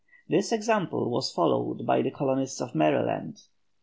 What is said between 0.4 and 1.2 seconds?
example